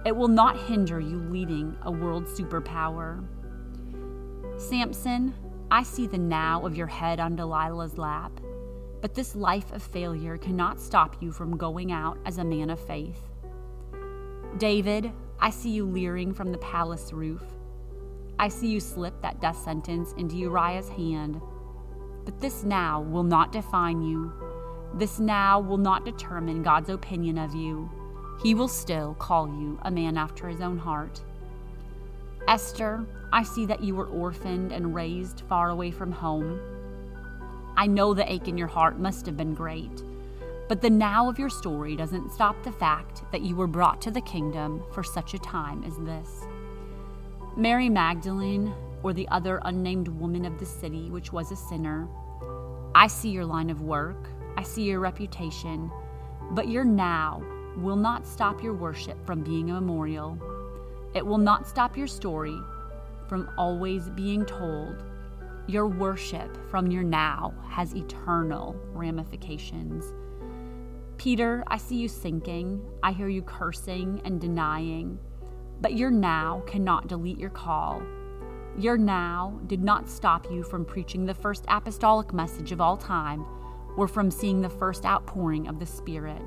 It 0.05 0.13
will 0.13 0.27
not 0.27 0.59
hinder 0.59 0.99
you 0.99 1.19
leading 1.29 1.77
a 1.83 1.89
world 1.89 2.25
superpower. 2.25 3.25
Samson, 4.57 5.33
I 5.71 5.83
see 5.83 6.05
the 6.05 6.17
now 6.17 6.65
of 6.65 6.75
your 6.75 6.87
head 6.87 7.21
on 7.21 7.37
Delilah's 7.37 7.97
lap, 7.97 8.41
but 8.99 9.13
this 9.13 9.37
life 9.37 9.71
of 9.71 9.81
failure 9.81 10.37
cannot 10.37 10.81
stop 10.81 11.15
you 11.21 11.31
from 11.31 11.55
going 11.55 11.93
out 11.93 12.17
as 12.25 12.39
a 12.39 12.43
man 12.43 12.69
of 12.69 12.85
faith. 12.85 13.21
David, 14.57 15.13
I 15.39 15.49
see 15.49 15.69
you 15.69 15.85
leering 15.85 16.33
from 16.33 16.51
the 16.51 16.57
palace 16.57 17.13
roof. 17.13 17.43
I 18.37 18.49
see 18.49 18.67
you 18.67 18.81
slip 18.81 19.21
that 19.21 19.39
death 19.39 19.63
sentence 19.63 20.11
into 20.17 20.35
Uriah's 20.35 20.89
hand. 20.89 21.39
But 22.25 22.41
this 22.41 22.63
now 22.63 23.01
will 23.01 23.23
not 23.23 23.51
define 23.51 24.01
you. 24.01 24.33
This 24.95 25.19
now 25.19 25.59
will 25.59 25.77
not 25.77 26.05
determine 26.05 26.63
God's 26.63 26.89
opinion 26.89 27.37
of 27.37 27.53
you. 27.53 27.89
He 28.41 28.53
will 28.53 28.67
still 28.67 29.13
call 29.15 29.47
you 29.47 29.79
a 29.83 29.91
man 29.91 30.17
after 30.17 30.49
his 30.49 30.59
own 30.59 30.77
heart. 30.77 31.21
Esther, 32.47 33.05
I 33.31 33.43
see 33.43 33.65
that 33.65 33.83
you 33.83 33.95
were 33.95 34.07
orphaned 34.07 34.71
and 34.71 34.93
raised 34.93 35.41
far 35.49 35.69
away 35.69 35.91
from 35.91 36.11
home. 36.11 36.59
I 37.77 37.87
know 37.87 38.13
the 38.13 38.31
ache 38.31 38.47
in 38.47 38.57
your 38.57 38.67
heart 38.67 38.99
must 38.99 39.25
have 39.25 39.35
been 39.35 39.53
great, 39.53 40.03
but 40.67 40.81
the 40.81 40.89
now 40.89 41.29
of 41.29 41.39
your 41.39 41.49
story 41.49 41.95
doesn't 41.95 42.31
stop 42.31 42.61
the 42.63 42.71
fact 42.71 43.23
that 43.31 43.41
you 43.41 43.55
were 43.55 43.67
brought 43.67 44.01
to 44.03 44.11
the 44.11 44.21
kingdom 44.21 44.83
for 44.93 45.03
such 45.03 45.33
a 45.33 45.39
time 45.39 45.83
as 45.83 45.97
this. 45.97 46.45
Mary 47.57 47.89
Magdalene, 47.89 48.73
or 49.05 49.13
the 49.13 49.27
other 49.27 49.61
unnamed 49.65 50.07
woman 50.07 50.45
of 50.45 50.57
the 50.57 50.65
city, 50.65 51.11
which 51.11 51.31
was 51.31 51.51
a 51.51 51.55
sinner, 51.55 52.07
I 52.95 53.05
see 53.05 53.29
your 53.29 53.45
line 53.45 53.69
of 53.69 53.83
work, 53.83 54.31
I 54.57 54.63
see 54.63 54.81
your 54.81 54.99
reputation, 54.99 55.91
but 56.53 56.69
your 56.69 56.83
now 56.83 57.43
will 57.77 57.97
not 57.97 58.25
stop 58.25 58.63
your 58.63 58.73
worship 58.73 59.23
from 59.23 59.43
being 59.43 59.69
a 59.69 59.75
memorial. 59.75 60.39
It 61.13 61.23
will 61.23 61.37
not 61.37 61.67
stop 61.67 61.95
your 61.95 62.07
story 62.07 62.57
from 63.27 63.47
always 63.59 64.09
being 64.09 64.43
told. 64.43 65.03
Your 65.67 65.85
worship 65.85 66.57
from 66.71 66.89
your 66.89 67.03
now 67.03 67.53
has 67.69 67.93
eternal 67.93 68.75
ramifications. 68.91 70.03
Peter, 71.17 71.63
I 71.67 71.77
see 71.77 71.97
you 71.97 72.07
sinking. 72.07 72.81
I 73.03 73.11
hear 73.11 73.29
you 73.29 73.43
cursing 73.43 74.19
and 74.25 74.41
denying. 74.41 75.19
But 75.79 75.93
your 75.93 76.09
now 76.09 76.63
cannot 76.65 77.07
delete 77.07 77.37
your 77.37 77.51
call. 77.51 78.01
Your 78.77 78.97
now 78.97 79.57
did 79.67 79.81
not 79.81 80.09
stop 80.09 80.51
you 80.51 80.61
from 80.61 80.83
preaching 80.83 81.25
the 81.25 81.33
first 81.33 81.63
apostolic 81.69 82.33
message 82.33 82.73
of 82.73 82.81
all 82.81 82.97
time 82.97 83.45
or 83.95 84.07
from 84.07 84.29
seeing 84.29 84.61
the 84.61 84.69
first 84.69 85.05
outpouring 85.05 85.67
of 85.67 85.79
the 85.79 85.85
Spirit. 85.85 86.41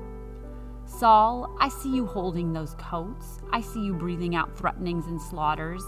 Saul, 0.85 1.55
I 1.59 1.69
see 1.69 1.89
you 1.89 2.05
holding 2.05 2.53
those 2.53 2.75
coats. 2.75 3.39
I 3.51 3.61
see 3.61 3.79
you 3.79 3.93
breathing 3.93 4.35
out 4.35 4.55
threatenings 4.55 5.07
and 5.07 5.19
slaughters. 5.19 5.83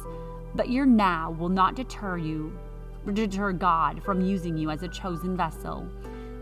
But 0.55 0.69
your 0.69 0.86
now 0.86 1.31
will 1.31 1.50
not 1.50 1.75
deter 1.75 2.17
you, 2.17 2.57
deter 3.13 3.51
God 3.51 4.03
from 4.03 4.21
using 4.21 4.57
you 4.57 4.71
as 4.71 4.81
a 4.81 4.88
chosen 4.88 5.38
vessel. 5.38 5.88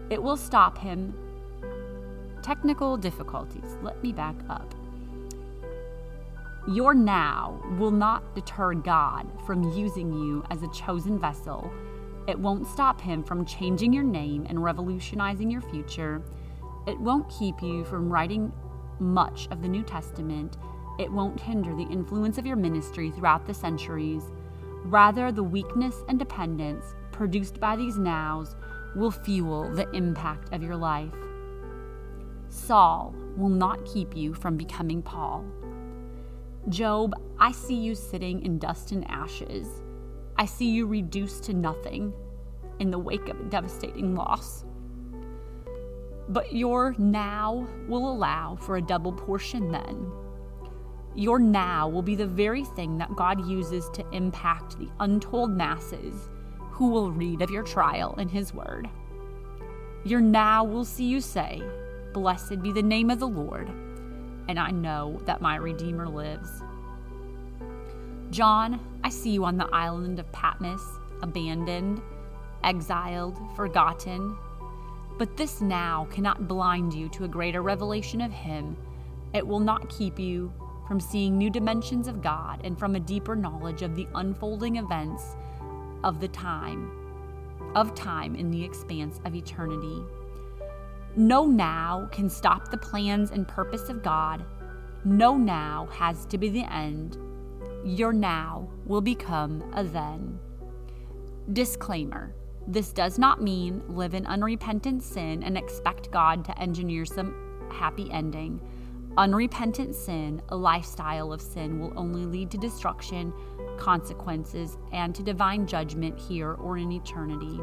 It 0.10 0.22
will 0.22 0.38
stop 0.38 0.78
him. 0.78 1.14
Technical 2.42 2.96
difficulties. 2.96 3.78
Let 3.84 4.02
me 4.02 4.14
back 4.14 4.36
up. 4.50 4.74
Your 6.70 6.94
now 6.94 7.60
will 7.80 7.90
not 7.90 8.36
deter 8.36 8.76
God 8.76 9.28
from 9.44 9.72
using 9.72 10.14
you 10.14 10.44
as 10.52 10.62
a 10.62 10.68
chosen 10.68 11.18
vessel. 11.18 11.72
It 12.28 12.38
won't 12.38 12.68
stop 12.68 13.02
him 13.02 13.24
from 13.24 13.44
changing 13.44 13.92
your 13.92 14.04
name 14.04 14.46
and 14.48 14.64
revolutionizing 14.64 15.50
your 15.50 15.62
future. 15.62 16.22
It 16.86 17.00
won't 17.00 17.28
keep 17.28 17.64
you 17.64 17.84
from 17.86 18.14
writing 18.14 18.54
much 19.00 19.48
of 19.50 19.64
the 19.64 19.68
New 19.68 19.82
Testament. 19.82 20.58
It 21.00 21.12
won't 21.12 21.40
hinder 21.40 21.76
the 21.76 21.92
influence 21.92 22.38
of 22.38 22.46
your 22.46 22.56
ministry 22.56 23.10
throughout 23.10 23.48
the 23.48 23.54
centuries. 23.56 24.22
Rather, 24.84 25.32
the 25.32 25.42
weakness 25.42 25.96
and 26.08 26.20
dependence 26.20 26.86
produced 27.12 27.60
by 27.60 27.78
these 27.78 27.98
nows 27.98 28.56
will 28.96 29.10
fuel 29.10 29.74
the 29.74 29.90
impact 29.90 30.54
of 30.54 30.62
your 30.62 30.76
life. 30.76 31.16
Saul 32.48 33.16
will 33.36 33.50
not 33.50 33.86
keep 33.86 34.16
you 34.16 34.36
from 34.36 34.56
becoming 34.56 35.02
Paul. 35.02 35.44
Job, 36.68 37.14
I 37.40 37.52
see 37.54 37.76
you 37.76 37.96
sitting 37.96 38.44
in 38.44 38.60
dust 38.60 38.92
and 38.92 39.10
ashes. 39.10 39.82
I 40.38 40.46
see 40.46 40.70
you 40.70 40.86
reduced 40.86 41.44
to 41.46 41.54
nothing 41.54 42.14
in 42.80 42.92
the 42.92 43.00
wake 43.00 43.30
of 43.30 43.40
a 43.40 43.44
devastating 43.46 44.14
loss. 44.14 44.66
But 46.28 46.54
your 46.54 46.96
now 46.98 47.68
will 47.88 48.12
allow 48.12 48.56
for 48.58 48.76
a 48.76 48.82
double 48.82 49.14
portion 49.14 49.72
then. 49.72 50.12
Your 51.16 51.40
now 51.40 51.88
will 51.88 52.04
be 52.04 52.16
the 52.16 52.28
very 52.28 52.64
thing 52.64 52.98
that 53.00 53.16
God 53.16 53.48
uses 53.48 53.90
to 53.94 54.08
impact 54.12 54.78
the 54.78 54.90
untold 55.00 55.52
masses 55.52 56.30
who 56.72 56.90
will 56.90 57.12
read 57.12 57.42
of 57.42 57.50
your 57.50 57.64
trial 57.64 58.14
in 58.20 58.30
His 58.30 58.54
Word. 58.54 58.88
Your 60.04 60.22
now 60.22 60.64
will 60.64 60.86
see 60.86 61.06
you 61.06 61.20
say, 61.20 61.64
Blessed 62.14 62.62
be 62.62 62.72
the 62.72 62.84
name 62.84 63.10
of 63.10 63.20
the 63.20 63.28
Lord, 63.28 63.70
and 64.50 64.58
I 64.58 64.72
know 64.72 65.22
that 65.26 65.42
my 65.42 65.58
Redeemer 65.58 66.10
lives. 66.10 66.64
John, 68.32 68.80
I 69.04 69.10
see 69.10 69.30
you 69.30 69.46
on 69.46 69.58
the 69.58 69.70
island 69.72 70.18
of 70.18 70.32
Patmos, 70.32 70.82
abandoned, 71.22 72.02
exiled, 72.64 73.38
forgotten. 73.56 74.36
But 75.20 75.38
this 75.38 75.62
now 75.62 76.08
cannot 76.10 76.48
blind 76.48 76.96
you 76.96 77.10
to 77.10 77.26
a 77.26 77.28
greater 77.28 77.62
revelation 77.62 78.22
of 78.22 78.32
Him. 78.32 78.76
It 79.36 79.46
will 79.46 79.60
not 79.60 79.88
keep 79.88 80.18
you 80.18 80.52
from 80.88 81.00
seeing 81.00 81.38
new 81.38 81.52
dimensions 81.52 82.08
of 82.08 82.24
God 82.24 82.62
and 82.64 82.78
from 82.78 82.96
a 82.96 83.00
deeper 83.00 83.36
knowledge 83.36 83.84
of 83.84 83.96
the 83.96 84.08
unfolding 84.16 84.78
events 84.78 85.36
of 86.04 86.20
the 86.20 86.28
time, 86.28 86.92
of 87.76 87.94
time 87.94 88.36
in 88.36 88.50
the 88.50 88.64
expanse 88.64 89.22
of 89.26 89.36
eternity. 89.36 90.02
No 91.16 91.46
now 91.46 92.08
can 92.12 92.30
stop 92.30 92.70
the 92.70 92.78
plans 92.78 93.32
and 93.32 93.48
purpose 93.48 93.90
of 93.90 94.04
God. 94.04 94.46
No 95.04 95.38
now 95.38 95.88
has 95.92 96.26
to 96.28 96.38
be 96.38 96.50
the 96.50 96.72
end. 96.72 97.18
Your 97.86 98.14
now 98.14 98.70
will 98.86 99.02
become 99.02 99.64
a 99.74 99.84
then. 99.84 100.40
Disclaimer 101.52 102.36
this 102.70 102.94
does 102.94 103.18
not 103.18 103.42
mean 103.42 103.82
live 103.88 104.14
in 104.14 104.28
unrepentant 104.28 105.02
sin 105.02 105.42
and 105.42 105.58
expect 105.58 106.12
God 106.12 106.46
to 106.46 106.60
engineer 106.60 107.04
some 107.04 107.34
happy 107.72 108.12
ending. 108.12 108.62
Unrepentant 109.18 109.96
sin, 109.96 110.40
a 110.50 110.56
lifestyle 110.56 111.34
of 111.34 111.42
sin, 111.42 111.80
will 111.80 111.92
only 111.98 112.28
lead 112.28 112.52
to 112.52 112.60
destruction, 112.60 113.34
consequences, 113.78 114.78
and 114.92 115.16
to 115.16 115.24
divine 115.24 115.66
judgment 115.66 116.20
here 116.20 116.54
or 116.54 116.78
in 116.78 116.92
eternity. 116.92 117.60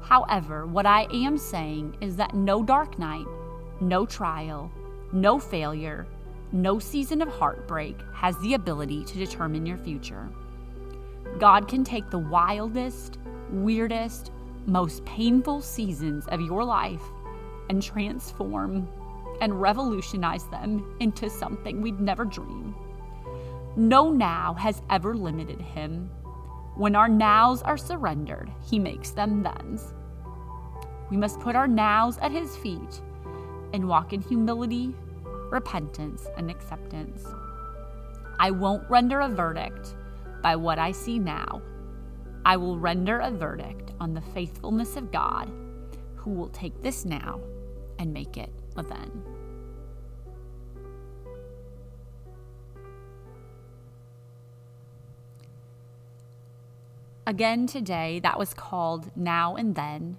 However, 0.00 0.66
what 0.66 0.86
I 0.86 1.06
am 1.12 1.36
saying 1.36 1.96
is 2.00 2.16
that 2.16 2.34
no 2.34 2.62
dark 2.62 2.98
night, 2.98 3.26
no 3.80 4.06
trial, 4.06 4.70
no 5.12 5.38
failure, 5.38 6.06
no 6.52 6.78
season 6.78 7.22
of 7.22 7.28
heartbreak 7.28 7.96
has 8.14 8.38
the 8.38 8.54
ability 8.54 9.04
to 9.04 9.18
determine 9.18 9.66
your 9.66 9.78
future. 9.78 10.28
God 11.38 11.68
can 11.68 11.84
take 11.84 12.08
the 12.10 12.18
wildest, 12.18 13.18
weirdest, 13.50 14.30
most 14.66 15.04
painful 15.04 15.60
seasons 15.60 16.26
of 16.28 16.40
your 16.40 16.64
life 16.64 17.02
and 17.68 17.82
transform 17.82 18.88
and 19.40 19.60
revolutionize 19.60 20.44
them 20.48 20.96
into 21.00 21.28
something 21.28 21.82
we'd 21.82 22.00
never 22.00 22.24
dream. 22.24 22.74
No 23.76 24.10
now 24.10 24.54
has 24.54 24.80
ever 24.88 25.14
limited 25.14 25.60
him. 25.60 26.10
When 26.76 26.94
our 26.94 27.08
nows 27.08 27.62
are 27.62 27.78
surrendered, 27.78 28.50
he 28.68 28.78
makes 28.78 29.10
them 29.10 29.42
thens. 29.42 29.94
We 31.10 31.16
must 31.16 31.40
put 31.40 31.56
our 31.56 31.66
nows 31.66 32.18
at 32.18 32.32
his 32.32 32.54
feet 32.56 33.00
and 33.72 33.88
walk 33.88 34.12
in 34.12 34.20
humility, 34.20 34.94
repentance, 35.50 36.26
and 36.36 36.50
acceptance. 36.50 37.24
I 38.38 38.50
won't 38.50 38.90
render 38.90 39.20
a 39.20 39.28
verdict 39.28 39.94
by 40.42 40.56
what 40.56 40.78
I 40.78 40.92
see 40.92 41.18
now. 41.18 41.62
I 42.44 42.58
will 42.58 42.78
render 42.78 43.20
a 43.20 43.30
verdict 43.30 43.92
on 43.98 44.12
the 44.12 44.20
faithfulness 44.20 44.96
of 44.96 45.10
God, 45.10 45.50
who 46.14 46.32
will 46.32 46.50
take 46.50 46.82
this 46.82 47.04
now 47.04 47.40
and 47.98 48.12
make 48.12 48.36
it 48.36 48.52
a 48.76 48.82
then. 48.82 49.35
Again 57.28 57.66
today, 57.66 58.20
that 58.20 58.38
was 58.38 58.54
called 58.54 59.10
Now 59.16 59.56
and 59.56 59.74
Then. 59.74 60.16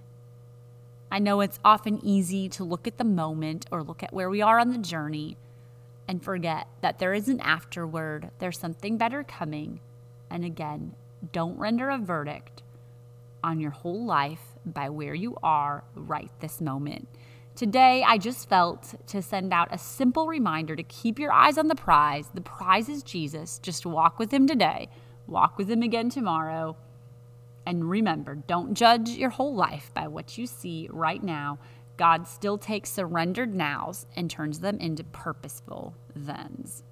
I 1.10 1.20
know 1.20 1.40
it's 1.40 1.58
often 1.64 2.04
easy 2.04 2.50
to 2.50 2.66
look 2.66 2.86
at 2.86 2.98
the 2.98 3.06
moment 3.06 3.66
or 3.72 3.82
look 3.82 4.04
at 4.04 4.12
where 4.12 4.30
we 4.30 4.42
are 4.42 4.60
on 4.60 4.72
the 4.72 4.78
journey 4.78 5.38
and 6.06 6.22
forget 6.22 6.68
that 6.82 7.00
there 7.00 7.14
is 7.14 7.30
an 7.30 7.40
afterward, 7.40 8.32
there's 8.40 8.60
something 8.60 8.98
better 8.98 9.24
coming. 9.24 9.80
And 10.30 10.44
again, 10.44 10.96
don't 11.32 11.58
render 11.58 11.90
a 11.90 11.98
verdict 11.98 12.64
on 13.42 13.62
your 13.62 13.72
whole 13.72 14.06
life 14.06 14.58
by 14.66 14.90
where 14.90 15.16
you 15.16 15.38
are 15.42 15.86
right 15.96 16.32
this 16.42 16.60
moment. 16.60 17.08
Today, 17.56 18.04
I 18.06 18.18
just 18.18 18.50
felt 18.50 18.96
to 19.08 19.22
send 19.22 19.54
out 19.54 19.70
a 19.72 19.78
simple 19.78 20.28
reminder 20.28 20.76
to 20.76 20.84
keep 20.84 21.20
your 21.20 21.32
eyes 21.32 21.58
on 21.58 21.70
the 21.70 21.76
prize. 21.76 22.28
The 22.34 22.42
prize 22.42 22.90
is 22.90 23.02
Jesus. 23.02 23.60
Just 23.60 23.86
walk 23.86 24.20
with 24.20 24.34
him 24.34 24.46
today, 24.46 24.90
walk 25.26 25.58
with 25.58 25.72
him 25.72 25.84
again 25.84 26.10
tomorrow. 26.10 26.76
And 27.68 27.90
remember, 27.90 28.36
don't 28.36 28.74
judge 28.76 29.10
your 29.10 29.30
whole 29.30 29.54
life 29.54 29.92
by 29.94 30.08
what 30.08 30.38
you 30.38 30.48
see 30.48 30.88
right 30.90 31.22
now. 31.22 31.60
God 31.98 32.26
still 32.26 32.58
takes 32.58 32.90
surrendered 32.90 33.54
nows 33.54 34.06
and 34.16 34.32
turns 34.32 34.62
them 34.62 34.78
into 34.80 35.04
purposeful 35.04 35.94
thens. 36.16 36.84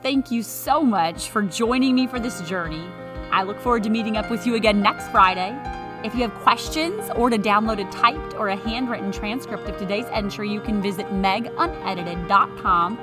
Thank 0.00 0.30
you 0.30 0.44
so 0.44 0.80
much 0.80 1.28
for 1.30 1.42
joining 1.42 1.96
me 1.96 2.06
for 2.06 2.20
this 2.20 2.40
journey. 2.42 2.86
I 3.32 3.42
look 3.42 3.58
forward 3.58 3.82
to 3.82 3.90
meeting 3.90 4.16
up 4.16 4.30
with 4.30 4.46
you 4.46 4.54
again 4.54 4.80
next 4.80 5.08
Friday. 5.08 5.58
If 6.04 6.14
you 6.14 6.20
have 6.20 6.34
questions 6.34 7.10
or 7.16 7.28
to 7.28 7.36
download 7.36 7.84
a 7.84 7.90
typed 7.90 8.34
or 8.34 8.50
a 8.50 8.56
handwritten 8.56 9.10
transcript 9.10 9.68
of 9.68 9.76
today's 9.76 10.06
entry, 10.12 10.52
you 10.52 10.60
can 10.60 10.80
visit 10.80 11.06
megunedited.com. 11.06 12.96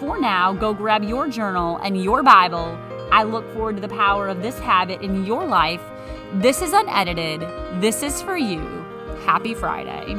For 0.00 0.18
now, 0.18 0.54
go 0.54 0.72
grab 0.72 1.04
your 1.04 1.28
journal 1.28 1.76
and 1.84 2.02
your 2.02 2.22
Bible. 2.22 2.74
I 3.14 3.22
look 3.22 3.48
forward 3.54 3.76
to 3.76 3.80
the 3.80 3.94
power 3.94 4.26
of 4.26 4.42
this 4.42 4.58
habit 4.58 5.00
in 5.00 5.24
your 5.24 5.46
life. 5.46 5.80
This 6.32 6.60
is 6.60 6.72
unedited. 6.72 7.42
This 7.80 8.02
is 8.02 8.20
for 8.20 8.36
you. 8.36 8.58
Happy 9.24 9.54
Friday. 9.54 10.16